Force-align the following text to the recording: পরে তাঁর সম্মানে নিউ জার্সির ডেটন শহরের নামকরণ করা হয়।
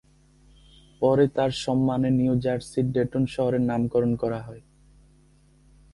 পরে 1.01 1.25
তাঁর 1.27 1.51
সম্মানে 1.63 2.09
নিউ 2.11 2.33
জার্সির 2.39 2.87
ডেটন 2.91 3.23
শহরের 3.25 3.61
নামকরণ 3.61 4.11
করা 4.15 4.39
হয়। 4.41 4.63